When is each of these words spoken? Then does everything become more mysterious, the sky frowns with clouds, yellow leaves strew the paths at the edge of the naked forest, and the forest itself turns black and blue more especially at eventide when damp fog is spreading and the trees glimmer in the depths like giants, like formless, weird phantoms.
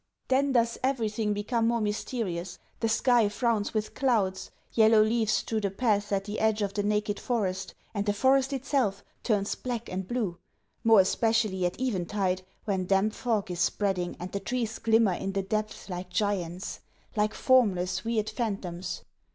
Then 0.29 0.53
does 0.53 0.79
everything 0.81 1.31
become 1.31 1.67
more 1.67 1.79
mysterious, 1.79 2.57
the 2.79 2.89
sky 2.89 3.29
frowns 3.29 3.71
with 3.75 3.93
clouds, 3.93 4.49
yellow 4.73 5.03
leaves 5.03 5.31
strew 5.33 5.61
the 5.61 5.69
paths 5.69 6.11
at 6.11 6.25
the 6.25 6.39
edge 6.39 6.63
of 6.63 6.73
the 6.73 6.81
naked 6.81 7.19
forest, 7.19 7.75
and 7.93 8.07
the 8.07 8.11
forest 8.13 8.51
itself 8.51 9.03
turns 9.21 9.53
black 9.53 9.89
and 9.91 10.07
blue 10.07 10.39
more 10.83 11.01
especially 11.01 11.67
at 11.67 11.79
eventide 11.79 12.41
when 12.65 12.87
damp 12.87 13.13
fog 13.13 13.51
is 13.51 13.59
spreading 13.59 14.17
and 14.19 14.31
the 14.31 14.39
trees 14.39 14.79
glimmer 14.79 15.13
in 15.13 15.33
the 15.33 15.43
depths 15.43 15.87
like 15.87 16.09
giants, 16.09 16.79
like 17.15 17.35
formless, 17.35 18.03
weird 18.03 18.27
phantoms. 18.27 19.03